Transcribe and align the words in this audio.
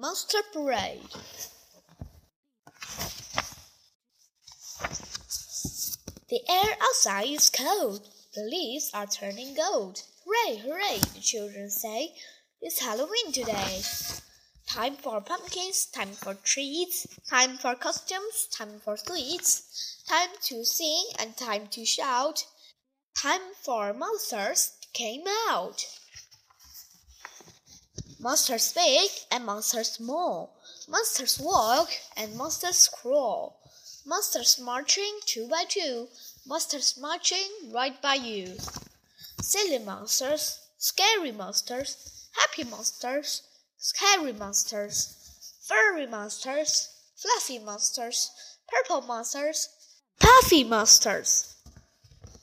Monster 0.00 0.38
Parade. 0.52 1.00
The 6.28 6.40
air 6.48 6.76
outside 6.80 7.30
is 7.30 7.50
cold. 7.50 8.08
The 8.32 8.42
leaves 8.42 8.92
are 8.94 9.08
turning 9.08 9.56
gold. 9.56 10.04
Hooray, 10.24 10.58
hooray, 10.58 11.00
the 11.14 11.20
children 11.20 11.68
say. 11.68 12.14
It's 12.62 12.80
Halloween 12.80 13.32
today. 13.32 13.82
Time 14.68 14.94
for 14.94 15.20
pumpkins, 15.20 15.86
time 15.86 16.12
for 16.12 16.34
treats, 16.34 17.08
time 17.28 17.58
for 17.58 17.74
costumes, 17.74 18.46
time 18.52 18.78
for 18.78 18.96
sweets, 18.96 20.04
time 20.08 20.30
to 20.44 20.64
sing 20.64 21.06
and 21.18 21.36
time 21.36 21.66
to 21.72 21.84
shout. 21.84 22.44
Time 23.16 23.52
for 23.64 23.92
monsters 23.92 24.74
came 24.92 25.24
out. 25.48 25.84
Monsters 28.20 28.72
big 28.72 29.10
and 29.30 29.46
monsters 29.46 29.92
small. 29.92 30.60
Monsters 30.88 31.38
walk 31.38 31.88
and 32.16 32.34
monsters 32.34 32.88
crawl. 32.88 33.60
Monsters 34.04 34.58
marching 34.58 35.20
two 35.24 35.46
by 35.46 35.62
two. 35.68 36.08
Monsters 36.44 36.98
marching 37.00 37.48
right 37.72 38.02
by 38.02 38.14
you. 38.14 38.56
Silly 39.40 39.78
monsters, 39.78 40.58
scary 40.78 41.30
monsters, 41.30 42.26
happy 42.32 42.64
monsters, 42.64 43.42
scary 43.76 44.32
monsters, 44.32 45.14
furry 45.68 46.06
monsters, 46.06 46.88
fluffy 47.14 47.60
monsters, 47.60 48.32
purple 48.66 49.00
monsters, 49.02 49.68
puffy 50.18 50.64
monsters. 50.64 51.54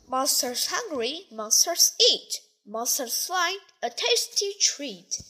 Monsters 0.08 0.68
hungry, 0.68 1.26
monsters 1.34 1.92
eat. 2.00 2.40
Monsters 2.66 3.28
find 3.28 3.60
a 3.84 3.90
tasty 3.90 4.54
treat. 4.62 5.22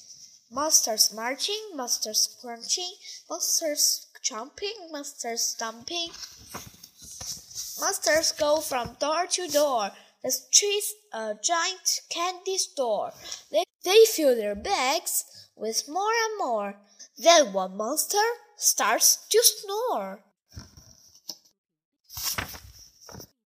Monsters 0.55 1.12
marching, 1.14 1.59
monsters 1.76 2.34
crunching, 2.40 2.94
monsters 3.30 4.08
chomping, 4.23 4.90
monsters 4.90 5.41
stomping. 5.41 6.07
Monsters 7.82 8.32
go 8.32 8.62
from 8.62 8.96
door 9.02 9.27
to 9.32 9.49
door. 9.49 9.91
The 10.24 10.32
street's 10.32 10.94
a 11.12 11.34
giant 11.44 11.99
candy 12.10 12.57
store. 12.57 13.12
They, 13.52 13.66
they 13.84 14.05
fill 14.05 14.38
their 14.38 14.55
bags 14.55 15.26
with 15.57 15.90
more 15.90 16.13
and 16.24 16.38
more. 16.38 16.77
Then 17.18 17.51
one 17.51 17.76
monster 17.76 18.26
starts 18.55 19.27
to 19.27 19.41
snore. 19.44 20.24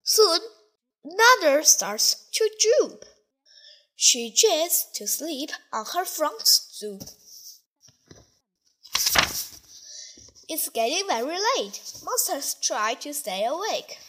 Soon 0.04 0.42
another 1.04 1.64
starts 1.64 2.30
to 2.34 2.48
droop. 2.62 3.04
She 4.02 4.32
jets 4.32 4.86
to 4.94 5.06
sleep 5.06 5.50
on 5.74 5.86
her 5.94 6.06
front 6.06 6.48
stoop. 6.48 7.02
It's 10.48 10.70
getting 10.70 11.06
very 11.06 11.38
late. 11.58 11.82
Monsters 12.02 12.56
try 12.62 12.94
to 12.94 13.14
stay 13.14 13.44
awake. 13.44 14.00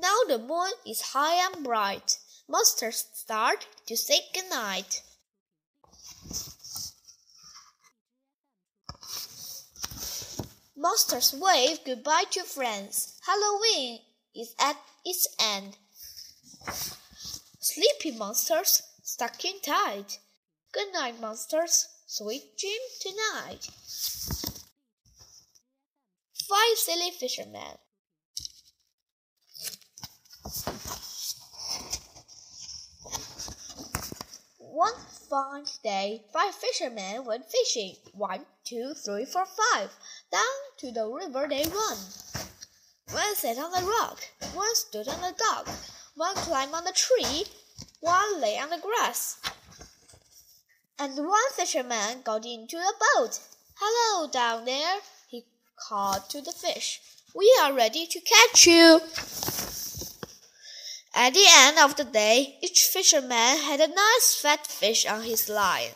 Now 0.00 0.16
the 0.26 0.38
moon 0.38 0.70
is 0.86 1.12
high 1.12 1.46
and 1.46 1.62
bright. 1.62 2.20
Monsters 2.48 3.04
start 3.12 3.66
to 3.84 3.98
say 3.98 4.20
goodnight. 4.32 5.02
Monsters 10.74 11.34
wave 11.38 11.84
goodbye 11.84 12.24
to 12.30 12.44
friends. 12.44 13.20
Halloween 13.26 14.00
is 14.34 14.54
at 14.58 14.78
its 15.04 15.28
end. 15.38 15.76
Sleepy 17.72 18.10
monsters 18.18 18.82
stuck 19.04 19.44
in 19.44 19.60
tight. 19.60 20.18
Good 20.72 20.92
night, 20.92 21.20
monsters. 21.20 21.86
Sweet 22.04 22.58
dream 22.58 22.80
tonight. 23.00 23.70
Five 26.48 26.76
silly 26.76 27.12
fishermen. 27.12 27.78
One 34.58 34.94
fine 35.28 35.64
day, 35.84 36.24
five 36.32 36.56
fishermen 36.56 37.24
went 37.24 37.44
fishing. 37.52 37.94
One, 38.14 38.46
two, 38.64 38.94
three, 38.94 39.26
four, 39.26 39.46
five. 39.46 39.90
Down 40.32 40.42
to 40.78 40.90
the 40.90 41.06
river 41.06 41.46
they 41.48 41.62
run. 41.62 41.98
One 43.12 43.36
sat 43.36 43.58
on 43.58 43.70
the 43.70 43.88
rock, 43.88 44.18
one 44.54 44.74
stood 44.74 45.06
on 45.06 45.20
the 45.20 45.34
dock, 45.38 45.68
one 46.16 46.34
climbed 46.34 46.74
on 46.74 46.84
the 46.84 46.92
tree, 46.92 47.44
one 48.00 48.40
lay 48.40 48.58
on 48.58 48.70
the 48.70 48.78
grass. 48.78 49.38
And 50.98 51.16
one 51.16 51.52
fisherman 51.54 52.22
got 52.24 52.44
into 52.44 52.76
the 52.76 52.94
boat. 53.16 53.40
Hello, 53.76 54.28
down 54.28 54.64
there, 54.64 54.98
he 55.28 55.44
called 55.88 56.28
to 56.30 56.42
the 56.42 56.52
fish. 56.52 57.00
We 57.34 57.50
are 57.62 57.72
ready 57.72 58.06
to 58.06 58.20
catch 58.20 58.66
you. 58.66 59.00
At 61.14 61.34
the 61.34 61.46
end 61.48 61.78
of 61.78 61.96
the 61.96 62.04
day, 62.04 62.58
each 62.62 62.82
fisherman 62.84 63.58
had 63.58 63.80
a 63.80 63.88
nice 63.88 64.36
fat 64.40 64.66
fish 64.66 65.06
on 65.06 65.22
his 65.22 65.48
line. 65.48 65.90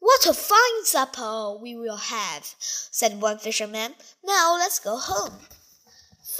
What 0.00 0.26
a 0.26 0.34
fine 0.34 0.84
supper 0.84 1.56
we 1.60 1.76
will 1.76 1.96
have, 1.96 2.54
said 2.58 3.20
one 3.20 3.38
fisherman. 3.38 3.94
Now 4.24 4.56
let's 4.56 4.78
go 4.78 4.96
home. 4.96 5.38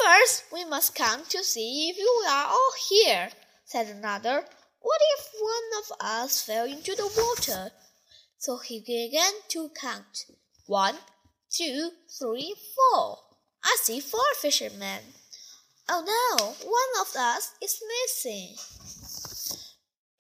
First, 0.05 0.45
we 0.53 0.65
must 0.65 0.97
count 0.97 1.31
to 1.31 1.45
see 1.45 1.89
if 1.89 1.97
you 1.97 2.25
are 2.29 2.47
all 2.47 2.73
here, 2.89 3.29
said 3.65 3.87
another. 3.87 4.45
What 4.81 5.01
if 5.17 5.29
one 5.41 5.71
of 5.79 5.93
us 6.01 6.43
fell 6.43 6.65
into 6.65 6.97
the 6.97 7.07
water? 7.07 7.71
So 8.39 8.59
he 8.59 8.81
began 8.81 9.33
to 9.51 9.71
count. 9.81 10.25
One, 10.67 10.97
two, 11.51 11.91
three, 12.19 12.55
four. 12.75 13.19
I 13.63 13.77
see 13.81 14.01
four 14.01 14.35
fishermen. 14.41 15.03
Oh 15.89 16.03
no, 16.03 16.47
one 16.69 16.93
of 17.01 17.15
us 17.15 17.53
is 17.63 17.81
missing. 18.03 18.57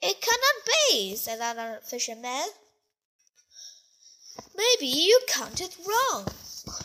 It 0.00 0.20
cannot 0.20 0.64
be, 0.66 1.16
said 1.16 1.40
another 1.40 1.80
fisherman. 1.82 2.46
Maybe 4.56 4.86
you 4.86 5.20
counted 5.26 5.74
wrong. 5.84 6.28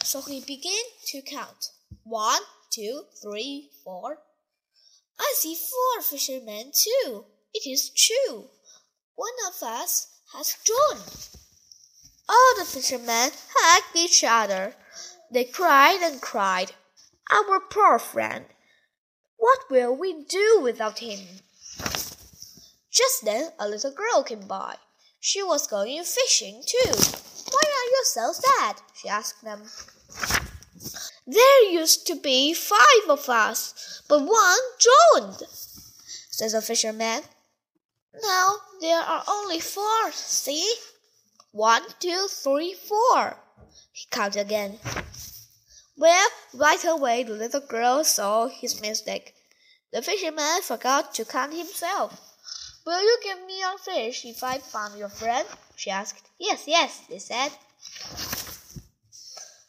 So 0.03 0.21
he 0.21 0.39
began 0.41 0.83
to 1.07 1.21
count. 1.21 1.69
One, 2.09 2.41
two, 2.71 3.03
three, 3.21 3.69
four. 3.83 4.19
I 5.19 5.33
see 5.37 5.55
four 5.55 6.01
fishermen 6.01 6.71
too. 6.73 7.25
It 7.53 7.67
is 7.69 7.89
true. 7.89 8.45
One 9.15 9.33
of 9.45 9.61
us 9.61 10.07
has 10.33 10.55
drowned. 10.63 11.27
All 12.29 12.55
the 12.57 12.63
fishermen 12.63 13.31
hugged 13.53 13.95
each 13.95 14.23
other. 14.23 14.75
They 15.31 15.43
cried 15.43 15.99
and 16.01 16.21
cried. 16.21 16.71
Our 17.29 17.59
poor 17.59 17.99
friend. 17.99 18.45
What 19.35 19.69
will 19.69 19.93
we 19.93 20.23
do 20.23 20.61
without 20.63 20.99
him? 20.99 21.19
Just 22.89 23.25
then 23.25 23.51
a 23.59 23.67
little 23.67 23.91
girl 23.91 24.23
came 24.23 24.47
by. 24.47 24.77
She 25.19 25.43
was 25.43 25.67
going 25.67 26.01
fishing 26.05 26.63
too. 26.65 26.91
Why 27.51 27.63
are 27.65 27.89
you 27.89 28.01
so 28.05 28.31
sad? 28.31 28.77
she 28.95 29.09
asked 29.09 29.43
them. 29.43 29.63
There 31.29 31.69
used 31.69 32.07
to 32.07 32.15
be 32.15 32.53
five 32.53 33.09
of 33.09 33.27
us, 33.27 34.01
but 34.07 34.19
one 34.19 34.59
drowned, 34.79 35.43
says 36.29 36.53
the 36.53 36.61
fisherman. 36.61 37.21
Now 38.23 38.55
there 38.79 39.01
are 39.01 39.25
only 39.27 39.59
four, 39.59 40.13
see? 40.13 40.73
One, 41.51 41.83
two, 41.99 42.27
three, 42.29 42.73
four. 42.73 43.37
He 43.91 44.07
counted 44.09 44.39
again. 44.39 44.79
Well, 45.97 46.29
right 46.53 46.85
away 46.85 47.23
the 47.23 47.33
little 47.33 47.59
girl 47.59 48.05
saw 48.05 48.47
his 48.47 48.79
mistake. 48.79 49.33
The 49.91 50.01
fisherman 50.01 50.61
forgot 50.61 51.13
to 51.15 51.25
count 51.25 51.53
himself. 51.53 52.21
Will 52.85 53.01
you 53.01 53.19
give 53.21 53.45
me 53.45 53.59
your 53.59 53.77
fish 53.79 54.23
if 54.23 54.41
I 54.43 54.59
find 54.59 54.97
your 54.97 55.09
friend? 55.09 55.45
she 55.75 55.89
asked. 55.89 56.29
Yes, 56.39 56.63
yes, 56.67 57.01
they 57.09 57.19
said. 57.19 57.51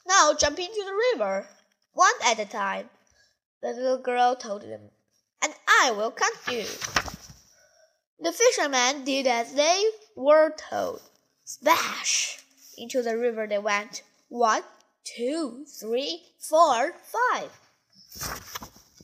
Now 0.08 0.32
jump 0.32 0.58
into 0.58 0.82
the 0.86 0.98
river, 1.12 1.46
one 1.92 2.14
at 2.24 2.38
a 2.38 2.46
time. 2.46 2.88
The 3.60 3.74
little 3.74 3.98
girl 3.98 4.34
told 4.36 4.62
them, 4.62 4.90
and 5.42 5.52
I 5.68 5.90
will 5.90 6.10
count 6.10 6.38
you. 6.50 6.64
The 8.18 8.32
fishermen 8.32 9.04
did 9.04 9.26
as 9.26 9.52
they 9.52 9.84
were 10.16 10.54
told. 10.70 11.02
Splash! 11.44 12.42
Into 12.78 13.02
the 13.02 13.18
river 13.18 13.46
they 13.46 13.58
went. 13.58 14.02
One, 14.28 14.62
two, 15.04 15.66
three, 15.78 16.22
four, 16.38 16.94
five. 17.02 17.50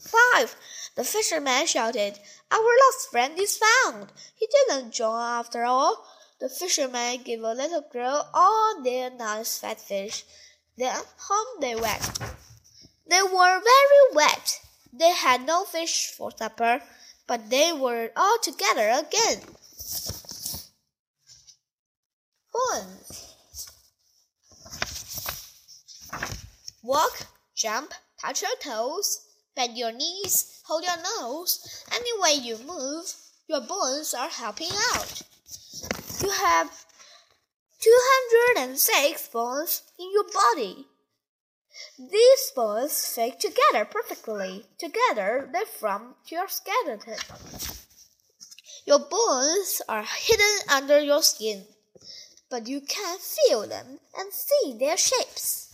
Five! 0.00 0.56
The 0.96 1.04
fisherman 1.04 1.66
shouted. 1.66 2.18
Our 2.50 2.60
lost 2.60 3.10
friend 3.10 3.38
is 3.38 3.58
found. 3.58 4.10
He 4.34 4.46
didn't 4.46 4.94
drown 4.94 5.40
after 5.40 5.64
all. 5.64 6.06
The 6.40 6.48
fishermen 6.48 7.22
gave 7.24 7.42
a 7.42 7.52
little 7.52 7.84
girl 7.92 8.28
all 8.32 8.82
their 8.82 9.10
nice 9.10 9.58
fat 9.58 9.80
fish. 9.80 10.24
Then 10.76 10.96
home 11.18 11.60
they 11.60 11.74
went. 11.74 12.18
They 13.06 13.22
were 13.22 13.60
very 13.60 14.14
wet. 14.14 14.60
They 14.92 15.10
had 15.10 15.46
no 15.46 15.64
fish 15.64 16.10
for 16.10 16.30
supper, 16.30 16.80
but 17.26 17.50
they 17.50 17.72
were 17.72 18.10
all 18.16 18.38
together 18.42 18.88
again. 18.90 19.40
Horns. 22.52 23.34
Walk, 26.82 27.26
jump, 27.54 27.94
touch 28.20 28.42
your 28.42 28.56
toes, 28.60 29.26
bend 29.56 29.78
your 29.78 29.92
knees, 29.92 30.60
hold 30.64 30.84
your 30.84 30.98
nose. 31.20 31.84
Any 31.92 32.20
way 32.20 32.34
you 32.34 32.58
move, 32.58 33.12
your 33.48 33.60
bones 33.60 34.14
are 34.14 34.28
helping 34.28 34.70
out. 34.94 35.22
You 36.22 36.30
have 36.30 36.83
206 37.84 39.28
bones 39.28 39.82
in 39.98 40.10
your 40.10 40.24
body. 40.32 40.86
These 41.98 42.52
bones 42.56 43.06
fit 43.14 43.38
together 43.38 43.84
perfectly. 43.84 44.64
Together, 44.78 45.50
they 45.52 45.64
form 45.66 46.14
your 46.30 46.48
skeleton. 46.48 47.18
Your 48.86 49.00
bones 49.00 49.82
are 49.86 50.02
hidden 50.02 50.68
under 50.72 50.98
your 50.98 51.22
skin, 51.22 51.64
but 52.48 52.68
you 52.68 52.80
can 52.80 53.18
feel 53.18 53.68
them 53.68 53.98
and 54.16 54.32
see 54.32 54.78
their 54.78 54.96
shapes. 54.96 55.68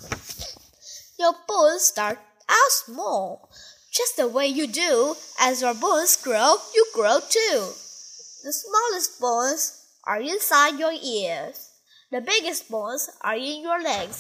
Your 1.16 1.34
bones 1.46 1.82
start 1.82 2.18
out 2.48 2.70
small, 2.70 3.50
just 3.92 4.16
the 4.16 4.26
way 4.26 4.48
you 4.48 4.66
do. 4.66 5.14
As 5.38 5.62
your 5.62 5.74
bones 5.74 6.16
grow, 6.16 6.56
you 6.74 6.86
grow 6.92 7.20
too. 7.20 7.72
The 8.42 8.52
smallest 8.52 9.20
bones 9.20 9.84
are 10.02 10.20
inside 10.20 10.76
your 10.76 10.92
ears. 10.92 11.69
The 12.12 12.20
biggest 12.20 12.68
bones 12.68 13.08
are 13.20 13.36
in 13.36 13.62
your 13.62 13.80
legs. 13.80 14.18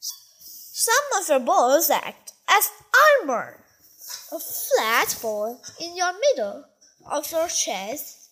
Some 0.00 1.20
of 1.20 1.28
your 1.28 1.40
bones 1.40 1.90
act 1.90 2.32
as 2.48 2.70
armor. 3.20 3.60
A 4.32 4.38
flat 4.38 5.18
bone 5.20 5.58
in 5.78 5.96
your 5.96 6.12
middle 6.14 6.64
of 7.10 7.30
your 7.30 7.48
chest 7.48 8.30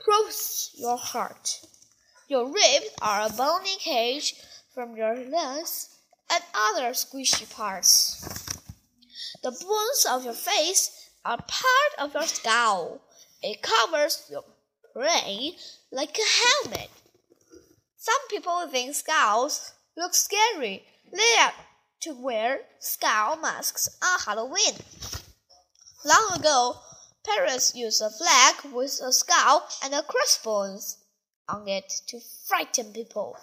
protects 0.00 0.74
your 0.78 0.96
heart. 0.96 1.60
Your 2.26 2.46
ribs 2.46 2.88
are 3.02 3.26
a 3.26 3.32
bony 3.32 3.76
cage 3.78 4.34
from 4.72 4.96
your 4.96 5.14
lungs 5.14 5.90
and 6.32 6.42
other 6.54 6.92
squishy 6.92 7.44
parts. 7.54 8.24
The 9.42 9.50
bones 9.50 10.06
of 10.08 10.24
your 10.24 10.32
face 10.32 11.10
are 11.22 11.36
part 11.36 11.92
of 11.98 12.14
your 12.14 12.26
skull. 12.26 13.02
It 13.42 13.60
covers 13.60 14.26
your 14.30 14.44
brain 14.94 15.52
like 15.90 16.16
a 16.16 16.64
helmet. 16.64 16.88
People 18.32 18.66
think 18.66 18.94
skulls 18.94 19.72
look 19.94 20.14
scary 20.14 20.86
they 21.12 21.34
are 21.38 21.52
to 22.00 22.14
wear 22.14 22.60
skull 22.80 23.36
masks 23.36 23.90
on 24.02 24.20
Halloween. 24.20 24.72
Long 26.02 26.30
ago, 26.36 26.80
parents 27.26 27.74
used 27.74 28.00
a 28.00 28.08
flag 28.08 28.54
with 28.72 29.02
a 29.02 29.12
skull 29.12 29.68
and 29.84 29.94
a 29.94 30.02
crossbones 30.02 30.96
on 31.46 31.68
it 31.68 31.92
to 32.06 32.20
frighten 32.48 32.94
people. 32.94 33.36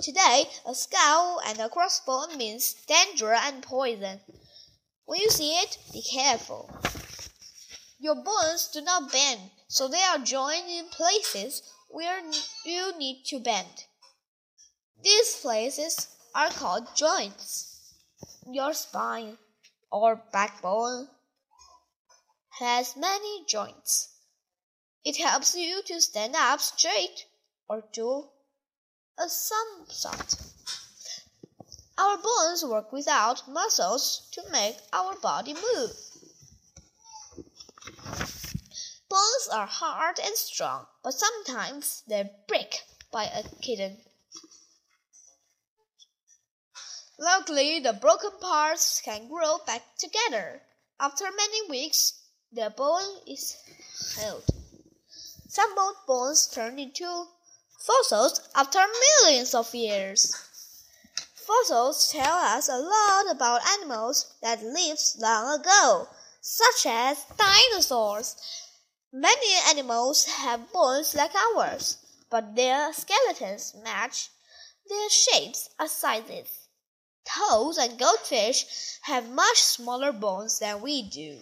Today, 0.00 0.50
a 0.66 0.74
skull 0.74 1.40
and 1.46 1.60
a 1.60 1.68
crossbone 1.68 2.36
means 2.36 2.74
danger 2.88 3.32
and 3.32 3.62
poison. 3.62 4.22
When 5.04 5.20
you 5.20 5.30
see 5.30 5.52
it, 5.52 5.78
be 5.92 6.02
careful. 6.02 6.68
Your 8.00 8.16
bones 8.16 8.70
do 8.72 8.80
not 8.80 9.12
bend, 9.12 9.52
so 9.68 9.86
they 9.86 10.02
are 10.02 10.18
joined 10.18 10.68
in 10.68 10.88
places 10.88 11.62
where 11.88 12.20
you 12.64 12.98
need 12.98 13.22
to 13.26 13.38
bend. 13.38 13.84
These 15.02 15.36
places 15.36 16.06
are 16.34 16.50
called 16.50 16.94
joints. 16.94 17.94
Your 18.46 18.72
spine 18.72 19.36
or 19.90 20.22
backbone 20.32 21.08
has 22.58 22.96
many 22.96 23.44
joints. 23.46 24.08
It 25.04 25.16
helps 25.16 25.56
you 25.56 25.82
to 25.86 26.00
stand 26.00 26.36
up 26.36 26.60
straight 26.60 27.26
or 27.68 27.82
do 27.92 28.28
a 29.18 29.28
somersault. 29.28 30.36
Our 31.98 32.16
bones 32.18 32.64
work 32.64 32.92
without 32.92 33.48
muscles 33.48 34.28
to 34.32 34.42
make 34.50 34.76
our 34.92 35.18
body 35.18 35.54
move. 35.54 35.92
Bones 39.08 39.48
are 39.52 39.66
hard 39.66 40.18
and 40.20 40.36
strong, 40.36 40.86
but 41.02 41.14
sometimes 41.14 42.02
they 42.06 42.30
break 42.46 42.82
by 43.10 43.24
a 43.24 43.42
kitten. 43.60 43.98
Luckily, 47.22 47.78
the 47.78 47.92
broken 47.92 48.32
parts 48.40 49.00
can 49.00 49.28
grow 49.28 49.58
back 49.64 49.96
together. 49.96 50.60
After 50.98 51.30
many 51.30 51.70
weeks, 51.70 52.14
the 52.50 52.74
bone 52.76 53.20
is 53.28 53.56
healed. 54.18 54.42
Some 55.46 55.78
old 55.78 55.94
bones 56.04 56.48
turn 56.48 56.80
into 56.80 57.28
fossils 57.78 58.40
after 58.56 58.80
millions 59.22 59.54
of 59.54 59.72
years. 59.72 60.34
Fossils 61.36 62.10
tell 62.10 62.38
us 62.38 62.68
a 62.68 62.78
lot 62.78 63.30
about 63.30 63.68
animals 63.78 64.34
that 64.42 64.64
lived 64.64 65.14
long 65.18 65.60
ago, 65.60 66.08
such 66.40 66.86
as 66.86 67.24
dinosaurs. 67.38 68.34
Many 69.12 69.54
animals 69.68 70.24
have 70.24 70.72
bones 70.72 71.14
like 71.14 71.36
ours, 71.54 71.98
but 72.30 72.56
their 72.56 72.92
skeletons 72.92 73.76
match 73.76 74.30
their 74.88 75.08
shapes 75.08 75.70
and 75.78 75.88
sizes. 75.88 76.61
Toads 77.24 77.78
and 77.78 77.98
goldfish 77.98 78.98
have 79.02 79.28
much 79.28 79.60
smaller 79.60 80.12
bones 80.12 80.58
than 80.58 80.80
we 80.80 81.02
do. 81.02 81.40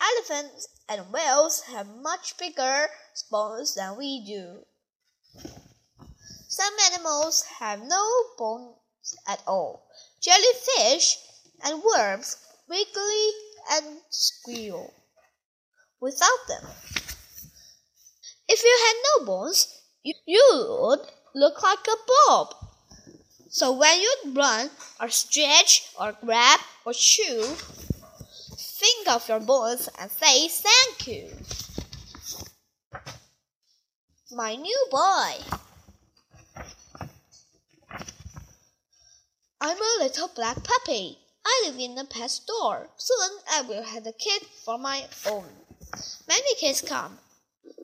Elephants 0.00 0.68
and 0.88 1.10
whales 1.12 1.62
have 1.62 1.86
much 1.86 2.36
bigger 2.36 2.88
bones 3.30 3.74
than 3.74 3.96
we 3.96 4.24
do. 4.26 4.64
Some 6.48 6.74
animals 6.92 7.42
have 7.58 7.82
no 7.82 8.24
bones 8.36 8.76
at 9.26 9.42
all. 9.46 9.88
Jellyfish 10.20 11.18
and 11.62 11.82
worms 11.82 12.36
wiggly 12.68 13.30
and 13.70 14.00
squeal 14.10 14.92
without 16.00 16.46
them. 16.48 16.64
If 18.46 18.62
you 18.62 18.78
had 18.86 19.02
no 19.02 19.26
bones, 19.26 19.68
you, 20.02 20.14
you 20.26 20.78
would 20.82 21.00
look 21.34 21.62
like 21.62 21.86
a 21.88 21.96
blob. 22.06 22.54
So 23.54 23.70
when 23.70 24.00
you 24.00 24.12
run 24.32 24.68
or 25.00 25.08
stretch 25.10 25.86
or 26.00 26.12
grab 26.24 26.58
or 26.84 26.92
chew, 26.92 27.44
think 28.58 29.06
of 29.06 29.28
your 29.28 29.38
bones 29.38 29.88
and 29.96 30.10
say 30.10 30.48
thank 30.48 31.06
you. 31.06 31.28
My 34.32 34.56
new 34.56 34.86
boy. 34.90 35.34
I'm 39.60 39.78
a 39.78 40.02
little 40.02 40.30
black 40.34 40.64
puppy. 40.64 41.18
I 41.46 41.62
live 41.66 41.78
in 41.78 41.96
a 41.96 42.04
pet 42.04 42.32
store. 42.32 42.88
Soon 42.96 43.38
I 43.52 43.62
will 43.62 43.84
have 43.84 44.04
a 44.08 44.12
kid 44.12 44.42
for 44.64 44.78
my 44.78 45.04
own. 45.30 45.46
Many 46.26 46.56
kids 46.56 46.80
come. 46.80 47.18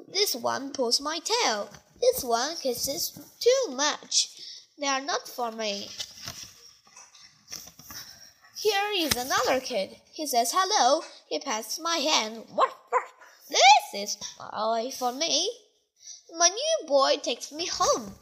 This 0.09 0.35
one 0.35 0.73
pulls 0.73 1.01
my 1.01 1.21
tail. 1.21 1.71
This 2.01 2.25
one 2.25 2.57
kisses 2.57 3.17
too 3.39 3.73
much. 3.73 4.50
They 4.81 4.87
are 4.87 5.03
not 5.03 5.29
for 5.29 5.53
me. 5.53 5.91
Here 8.57 8.91
is 8.97 9.15
another 9.15 9.61
kid. 9.61 9.97
He 10.11 10.27
says 10.27 10.53
hello. 10.55 11.03
He 11.29 11.39
pats 11.39 11.79
my 11.79 11.97
hand. 11.97 12.47
Woof, 12.49 12.75
woof. 12.91 13.13
This 13.51 13.95
is 13.95 14.17
boy 14.39 14.91
for 14.97 15.13
me. 15.13 15.51
My 16.35 16.49
new 16.49 16.89
boy 16.89 17.17
takes 17.23 17.53
me 17.53 17.67
home. 17.67 18.15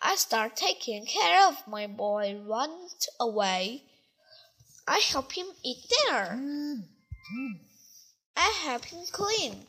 I 0.00 0.16
start 0.16 0.56
taking 0.56 1.04
care 1.04 1.46
of 1.46 1.68
my 1.68 1.86
boy 1.86 2.40
runs 2.46 3.06
away. 3.18 3.82
I 4.88 5.00
help 5.00 5.32
him 5.32 5.48
eat 5.62 5.84
dinner. 5.88 6.30
Mm, 6.34 6.84
mm. 7.34 7.58
I 8.36 8.54
help 8.64 8.86
him 8.86 9.00
clean. 9.12 9.66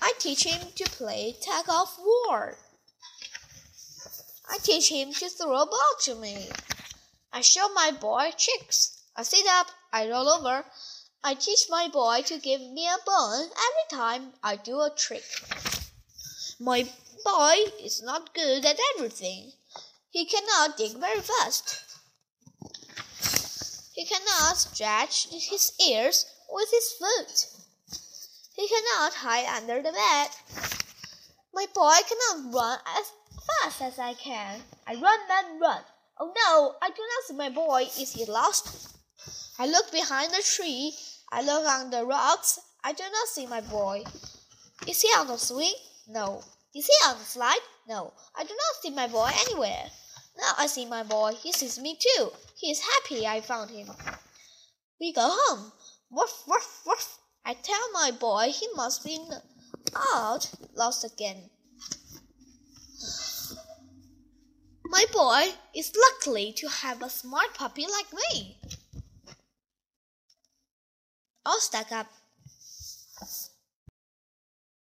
I 0.00 0.12
teach 0.28 0.44
him 0.44 0.68
to 0.74 0.84
play 0.90 1.34
tug 1.40 1.64
of 1.70 1.88
war. 1.98 2.58
I 4.50 4.58
teach 4.58 4.90
him 4.90 5.10
to 5.14 5.30
throw 5.30 5.62
a 5.62 5.64
ball 5.64 5.94
to 6.00 6.14
me. 6.16 6.50
I 7.32 7.40
show 7.40 7.66
my 7.72 7.92
boy 7.98 8.32
tricks. 8.36 9.04
I 9.16 9.22
sit 9.22 9.46
up, 9.48 9.68
I 9.90 10.06
roll 10.06 10.28
over. 10.28 10.66
I 11.24 11.32
teach 11.32 11.70
my 11.70 11.88
boy 11.88 12.20
to 12.26 12.36
give 12.36 12.60
me 12.60 12.86
a 12.86 13.02
bone 13.06 13.48
every 13.68 13.88
time 13.90 14.34
I 14.42 14.56
do 14.56 14.80
a 14.80 14.90
trick. 14.94 15.24
My 16.60 16.86
boy 17.24 17.54
is 17.82 18.02
not 18.02 18.34
good 18.34 18.66
at 18.66 18.78
everything. 18.94 19.52
He 20.10 20.26
cannot 20.26 20.76
dig 20.76 20.92
very 20.98 21.22
fast. 21.22 21.80
He 23.94 24.04
cannot 24.04 24.58
stretch 24.58 25.28
his 25.30 25.72
ears 25.88 26.26
with 26.50 26.68
his 26.70 26.92
foot. 26.98 27.57
He 28.58 28.66
cannot 28.66 29.14
hide 29.14 29.46
under 29.46 29.76
the 29.76 29.92
bed. 29.92 30.30
My 31.54 31.66
boy 31.72 31.94
cannot 32.08 32.52
run 32.52 32.78
as 32.98 33.12
fast 33.46 33.82
as 33.82 33.98
I 34.00 34.14
can. 34.14 34.60
I 34.84 34.96
run 34.96 35.20
and 35.30 35.60
run. 35.60 35.80
Oh 36.18 36.32
no, 36.34 36.74
I 36.82 36.88
do 36.88 37.00
not 37.00 37.24
see 37.28 37.34
my 37.34 37.50
boy. 37.50 37.82
Is 37.96 38.14
he 38.14 38.24
lost? 38.24 38.96
I 39.60 39.66
look 39.66 39.92
behind 39.92 40.32
the 40.32 40.42
tree. 40.42 40.92
I 41.30 41.42
look 41.42 41.64
on 41.68 41.90
the 41.90 42.04
rocks. 42.04 42.58
I 42.82 42.92
do 42.94 43.04
not 43.04 43.28
see 43.28 43.46
my 43.46 43.60
boy. 43.60 44.02
Is 44.88 45.02
he 45.02 45.08
on 45.16 45.28
the 45.28 45.36
swing? 45.36 45.74
No. 46.08 46.42
Is 46.74 46.86
he 46.86 47.08
on 47.08 47.16
the 47.16 47.24
slide? 47.24 47.62
No, 47.88 48.12
I 48.34 48.42
do 48.42 48.50
not 48.50 48.82
see 48.82 48.90
my 48.90 49.06
boy 49.06 49.30
anywhere. 49.46 49.84
Now 50.36 50.54
I 50.58 50.66
see 50.66 50.84
my 50.84 51.04
boy. 51.04 51.34
He 51.40 51.52
sees 51.52 51.78
me 51.78 51.96
too. 51.96 52.32
He 52.56 52.72
is 52.72 52.80
happy 52.80 53.24
I 53.24 53.40
found 53.40 53.70
him. 53.70 53.86
We 55.00 55.12
go 55.12 55.30
home. 55.30 55.70
Woof, 56.10 56.42
woof, 56.48 56.82
woof. 56.84 57.18
I 57.48 57.54
tell 57.54 57.90
my 57.94 58.10
boy 58.10 58.50
he 58.52 58.68
must 58.74 59.02
be 59.02 59.18
out, 60.14 60.50
lost 60.74 61.02
again. 61.02 61.48
My 64.84 65.06
boy 65.10 65.54
is 65.74 65.96
lucky 65.96 66.52
to 66.52 66.68
have 66.68 67.00
a 67.00 67.08
smart 67.08 67.54
puppy 67.54 67.86
like 67.86 68.12
me. 68.12 68.58
All 71.46 71.58
stuck 71.58 71.90
up. 71.90 72.08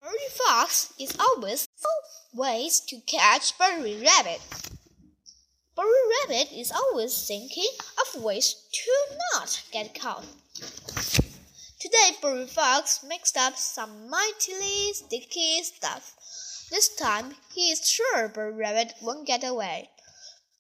Furry 0.01 0.29
Fox 0.32 0.91
is 1.00 1.15
always 1.20 1.68
ways 2.34 2.79
to 2.79 3.00
catch 3.01 3.53
Furry 3.53 4.01
Rabbit. 4.01 4.41
Furry 5.75 6.03
Rabbit 6.27 6.51
is 6.51 6.72
always 6.72 7.27
thinking 7.27 7.70
of 8.01 8.24
ways 8.24 8.56
to 8.74 8.91
not 9.36 9.62
get 9.72 9.94
caught. 9.94 10.25
Today, 11.80 12.12
Furry 12.20 12.46
Fox 12.46 13.04
mixed 13.04 13.38
up 13.38 13.56
some 13.56 14.10
mightily 14.10 14.92
sticky 14.92 15.64
stuff. 15.64 16.14
This 16.70 16.94
time, 16.94 17.36
he 17.54 17.72
is 17.72 17.88
sure 17.88 18.28
Furry 18.28 18.52
Rabbit 18.52 18.96
won't 19.02 19.26
get 19.26 19.46
away. 19.46 19.90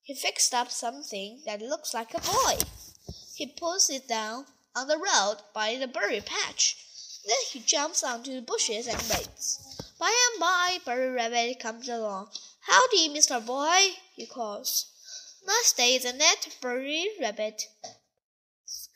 He 0.01 0.15
fixed 0.15 0.53
up 0.53 0.71
something 0.71 1.41
that 1.45 1.61
looks 1.61 1.93
like 1.93 2.13
a 2.13 2.21
boy. 2.21 2.59
He 3.35 3.47
puts 3.47 3.89
it 3.89 4.07
down 4.07 4.45
on 4.73 4.87
the 4.87 4.97
road 4.97 5.39
by 5.53 5.75
the 5.75 5.89
berry 5.89 6.21
patch. 6.21 6.77
Then 7.27 7.35
he 7.51 7.59
jumps 7.59 8.01
onto 8.01 8.33
the 8.33 8.41
bushes 8.41 8.87
and 8.87 9.01
waits. 9.09 9.77
By 9.99 10.15
and 10.31 10.39
by, 10.39 10.79
Furry 10.85 11.09
Rabbit 11.09 11.59
comes 11.59 11.89
along. 11.89 12.29
Howdy, 12.61 13.09
Mr. 13.09 13.45
Boy, 13.45 13.97
he 14.15 14.25
calls. 14.25 14.85
Nice 15.45 15.73
day, 15.73 15.95
isn't 15.95 16.21
it, 16.21 16.53
Furry 16.61 17.09
Rabbit? 17.19 17.67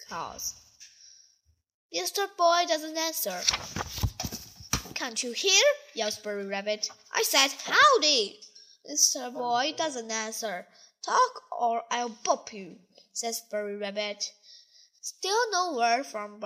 calls. 0.08 0.63
Mr. 1.94 2.28
Boy 2.38 2.64
doesn't 2.68 2.98
answer. 2.98 3.40
Can't 4.96 5.22
you 5.22 5.32
hear? 5.32 5.64
yells 5.94 6.18
Furry 6.18 6.48
Rabbit. 6.48 6.90
I 7.14 7.22
said 7.22 7.52
howdy. 7.66 8.40
Mr. 8.90 9.32
Boy 9.32 9.74
doesn't 9.78 10.10
answer. 10.10 10.66
Talk 11.06 11.44
or 11.52 11.84
I'll 11.92 12.18
bop 12.24 12.52
you, 12.52 12.78
says 13.12 13.44
Furry 13.52 13.76
Rabbit. 13.76 14.32
Still 15.02 15.52
no 15.52 15.76
word 15.78 16.06
from 16.06 16.40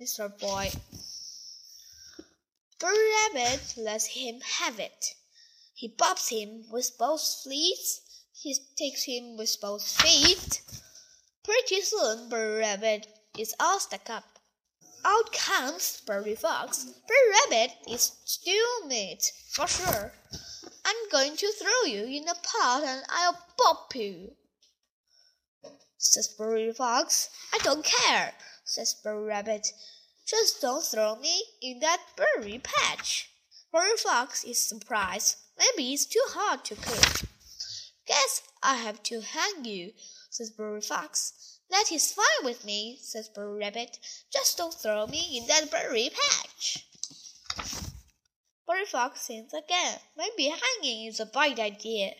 Mr. 0.00 0.38
Boy. 0.38 0.70
Furry 2.78 3.10
Rabbit 3.34 3.74
lets 3.76 4.06
him 4.06 4.40
have 4.40 4.78
it. 4.78 5.14
He 5.74 5.88
bops 5.88 6.30
him 6.30 6.64
with 6.70 6.96
both 6.98 7.42
feet. 7.44 8.00
He 8.32 8.56
takes 8.76 9.02
him 9.02 9.36
with 9.36 9.56
both 9.60 9.86
feet. 9.86 10.62
Pretty 11.44 11.82
soon, 11.82 12.30
Furry 12.30 12.60
Rabbit 12.60 13.06
is 13.36 13.54
all 13.60 13.80
stuck 13.80 14.08
up. 14.08 14.27
Out 15.08 15.32
comes 15.32 16.02
Furry 16.06 16.34
Fox. 16.34 16.84
Furry 16.84 17.30
Rabbit 17.30 17.76
is 17.88 18.12
still 18.26 18.86
meat, 18.86 19.32
for 19.48 19.66
sure. 19.66 20.12
I'm 20.84 21.08
going 21.10 21.34
to 21.34 21.50
throw 21.52 21.90
you 21.90 22.04
in 22.04 22.28
a 22.28 22.34
pot 22.34 22.82
and 22.84 23.02
I'll 23.08 23.38
pop 23.56 23.94
you, 23.94 24.32
says 25.96 26.34
Furry 26.36 26.70
Fox. 26.74 27.30
I 27.54 27.58
don't 27.64 27.82
care, 27.82 28.34
says 28.64 28.96
Furry 29.02 29.24
Rabbit. 29.24 29.72
Just 30.26 30.60
don't 30.60 30.84
throw 30.84 31.16
me 31.16 31.42
in 31.62 31.80
that 31.80 32.02
berry 32.14 32.60
patch. 32.62 33.30
Furry 33.72 33.96
Fox 33.96 34.44
is 34.44 34.58
surprised. 34.58 35.36
Maybe 35.58 35.94
it's 35.94 36.04
too 36.04 36.24
hard 36.28 36.66
to 36.66 36.74
cook. 36.74 37.28
Guess 38.06 38.42
I 38.62 38.74
have 38.74 39.02
to 39.04 39.22
hang 39.22 39.64
you, 39.64 39.92
says 40.38 40.52
Furry 40.56 40.80
Fox. 40.80 41.58
That 41.68 41.90
is 41.90 42.12
fine 42.12 42.44
with 42.44 42.64
me, 42.64 43.00
says 43.02 43.28
Furry 43.34 43.58
Rabbit. 43.58 43.98
Just 44.32 44.56
don't 44.56 44.72
throw 44.72 45.04
me 45.08 45.36
in 45.36 45.48
that 45.48 45.68
berry 45.68 46.10
patch. 46.10 46.86
Furry 48.64 48.84
Fox 48.84 49.26
thinks 49.26 49.52
again. 49.52 49.98
Maybe 50.16 50.44
hanging 50.44 51.06
is 51.06 51.18
a 51.18 51.26
bad 51.26 51.58
idea. 51.58 52.12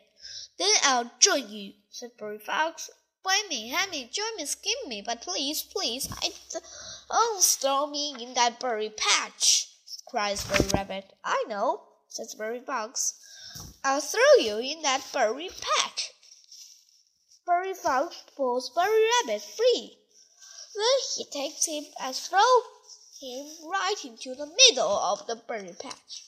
Then 0.58 0.68
I'll 0.82 1.12
join 1.20 1.48
you, 1.48 1.75
said 1.90 2.10
Furry 2.18 2.40
Fox. 2.40 2.90
Join 3.25 3.48
me, 3.48 3.68
help 3.68 3.92
me, 3.92 4.10
join 4.12 4.34
me, 4.37 4.46
skin 4.46 4.88
me, 4.88 5.00
but 5.00 5.22
please, 5.22 5.62
please, 5.62 6.10
I 6.20 6.32
don't 6.50 6.64
oh, 7.10 7.40
throw 7.40 7.87
me 7.87 8.16
in 8.18 8.34
that 8.34 8.58
berry 8.58 8.90
patch, 8.90 9.68
cries 10.08 10.42
Furry 10.42 10.66
Rabbit. 10.75 11.12
I 11.22 11.44
know, 11.48 11.82
says 12.08 12.34
Furry 12.34 12.62
Fox. 12.66 13.14
I'll 13.84 14.00
throw 14.00 14.40
you 14.40 14.58
in 14.58 14.82
that 14.82 15.06
berry 15.12 15.50
patch. 15.50 16.14
Furry 17.49 17.73
Fox 17.73 18.25
pulls 18.37 18.71
Furry 18.75 19.07
Rabbit 19.25 19.40
free. 19.40 19.97
Then 20.75 20.85
he 21.17 21.25
takes 21.25 21.64
him 21.64 21.85
and 21.99 22.14
throws 22.14 22.62
him 23.19 23.47
right 23.64 23.95
into 24.05 24.35
the 24.35 24.55
middle 24.69 24.90
of 24.90 25.26
the 25.26 25.37
berry 25.37 25.75
patch. 25.81 26.25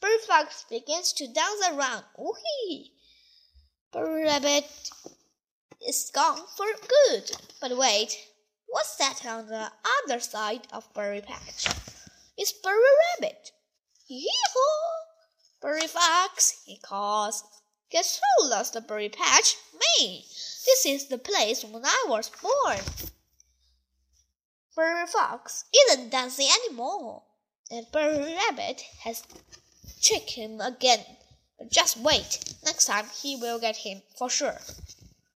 Furry 0.00 0.16
Fox 0.26 0.64
begins 0.70 1.12
to 1.12 1.30
dance 1.30 1.60
around. 1.70 2.04
Whee! 2.16 2.94
Furry 3.92 4.24
Rabbit 4.24 4.64
is 5.86 6.10
gone 6.14 6.46
for 6.56 6.64
good. 6.88 7.30
But 7.60 7.76
wait, 7.76 8.16
what's 8.66 8.96
that 8.96 9.26
on 9.26 9.48
the 9.48 9.70
other 10.06 10.20
side 10.20 10.66
of 10.72 10.90
Berry 10.94 11.20
Patch? 11.20 11.66
It's 12.38 12.54
Furry 12.64 12.80
Rabbit. 13.20 13.52
Yee-haw! 14.06 14.92
Furry 15.60 15.86
Fox, 15.86 16.62
he 16.64 16.78
calls. 16.78 17.44
Guess 17.90 18.20
who 18.20 18.48
lost 18.48 18.74
the 18.74 18.82
berry 18.82 19.08
patch? 19.08 19.56
Me! 19.98 20.26
This 20.66 20.84
is 20.84 21.06
the 21.06 21.16
place 21.16 21.64
when 21.64 21.84
I 21.84 22.04
was 22.06 22.28
born. 22.28 22.80
Berry 24.76 25.06
Fox 25.06 25.64
isn't 25.74 26.10
dancing 26.10 26.48
anymore, 26.50 27.22
and 27.70 27.90
Berry 27.90 28.34
Rabbit 28.34 28.82
has 29.04 29.22
tricked 30.02 30.32
him 30.32 30.60
again. 30.60 31.04
But 31.58 31.70
just 31.70 31.96
wait, 31.96 32.54
next 32.64 32.84
time 32.84 33.06
he 33.22 33.36
will 33.36 33.58
get 33.58 33.76
him 33.76 34.02
for 34.16 34.28
sure. 34.28 34.60